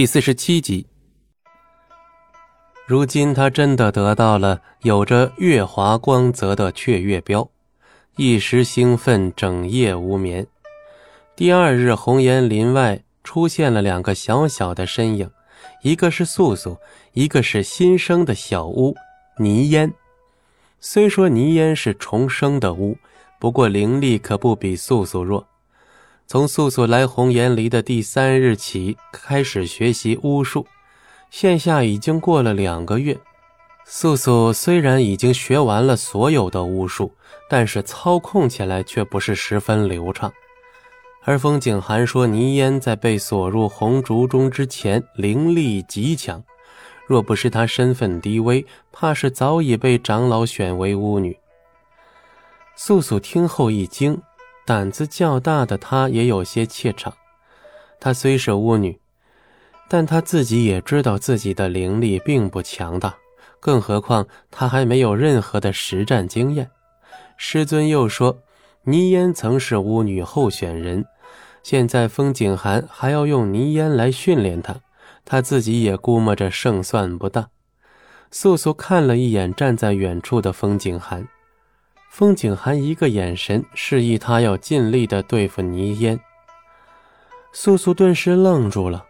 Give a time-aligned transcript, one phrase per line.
[0.00, 0.86] 第四十七集。
[2.86, 7.46] 如今他真的得到了有着月华光泽的雀月标，
[8.16, 10.46] 一时兴奋，整夜无眠。
[11.36, 15.30] 第二日，红岩林外出现了两个小小的身影，
[15.82, 16.78] 一个是素素，
[17.12, 18.96] 一个是新生的小巫
[19.36, 19.92] 泥烟。
[20.80, 22.96] 虽说泥烟是重生的巫，
[23.38, 25.46] 不过灵力可不比素素弱。
[26.30, 30.64] 从素素来红岩离的第三日起，开始学习巫术。
[31.28, 33.18] 现下已经过了两个月，
[33.84, 37.12] 素素虽然已经学完了所有的巫术，
[37.48, 40.32] 但是操控起来却不是十分流畅。
[41.24, 46.40] 而风景寒说，泥烟在被锁入红烛中之前，灵力极强，
[47.08, 51.36] 若不是她身份低微，怕是早已被长老选为巫女。
[52.76, 54.22] 素素听后一惊，
[54.64, 57.12] 胆子较大的她也有些怯场。
[57.98, 58.98] 她虽是巫女。
[59.92, 63.16] 但他自己也知道自己的灵力并不强大，
[63.58, 66.70] 更何况他还没有任何的实战经验。
[67.36, 68.38] 师尊又说，
[68.84, 71.04] 倪烟曾是巫女候选人，
[71.64, 74.76] 现在风景寒还要用倪烟来训练他，
[75.24, 77.48] 他自己也估摸着胜算不大。
[78.30, 81.26] 素素看了一眼站在远处的风景寒，
[82.10, 86.18] 风景寒一个眼神示意他要尽力的对付倪烟。
[87.52, 89.06] 素素顿时愣住了。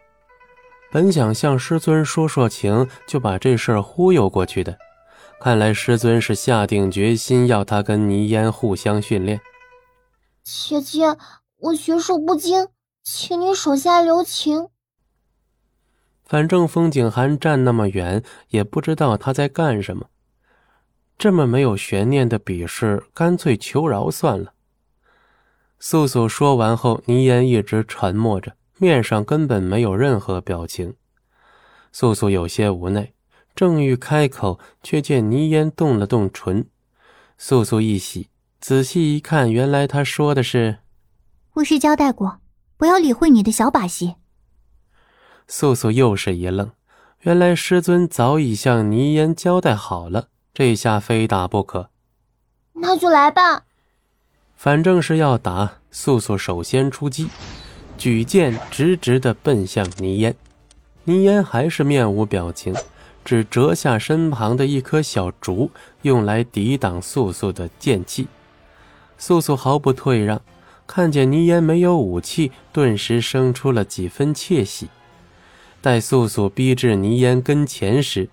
[0.92, 4.76] 本想向师尊说说情，就把这事儿忽悠过去的，
[5.40, 9.40] 看来师尊是下定决心要他跟倪烟互相训练。
[10.42, 11.16] 姐姐，
[11.58, 12.68] 我学术不精，
[13.02, 14.68] 请你手下留情。
[16.24, 20.06] 反正风景寒站那么远，也不知道他在干什么。
[21.20, 24.54] 这么没有悬念的比试，干脆求饶算了。
[25.78, 28.56] 素素说完后，倪烟一直沉默着。
[28.78, 30.94] 面上根本没有任何表情，
[31.92, 33.12] 素素有些无奈，
[33.54, 36.66] 正欲开口，却见倪烟动了动唇。
[37.36, 40.78] 素素一喜，仔细一看，原来他说的是
[41.56, 42.39] ：“巫师交代过，
[42.78, 44.14] 不要理会你的小把戏。”
[45.46, 46.70] 素素又是一愣，
[47.20, 51.90] 原来师尊早已向倪烟交代好了，这下非打不可。
[52.74, 53.64] 那就来吧，
[54.56, 57.28] 反正是要打，素素首先出击。
[57.98, 60.34] 举剑直直的奔向泥烟，
[61.05, 62.74] 泥烟还是面无表情，
[63.22, 65.70] 只折下身旁的一棵小竹，
[66.02, 68.27] 用来抵挡素素的剑气。
[69.18, 70.40] 素素毫不退让，
[70.86, 74.89] 看见泥烟没有武器，顿时生出了几分窃喜。
[75.83, 78.30] 待素素逼至泥烟跟前时，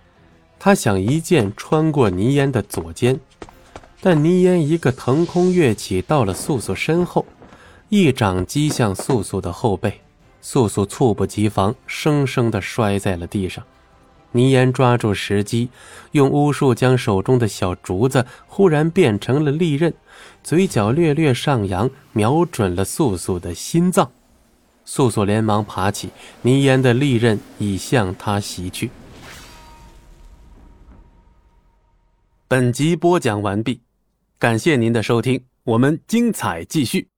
[0.60, 3.20] 他想一剑穿过倪烟的左肩，
[4.02, 7.26] 但倪烟一个腾空跃起，到了素素身后。
[7.90, 10.02] 一掌击向素素的后背，
[10.42, 13.64] 素素猝不及防，生生的摔在了地上。
[14.34, 15.70] 倪烟抓住时机，
[16.12, 19.94] 用巫术将手中的小竹子忽然变成了利刃，
[20.44, 24.12] 嘴角略略上扬，瞄准了素素的心脏。
[24.84, 26.10] 素素连忙爬起，
[26.42, 28.92] 倪烟的利刃已向他袭去。
[32.50, 33.82] 本集播讲完毕，
[34.40, 37.10] 感谢您的收听，我们精彩继续。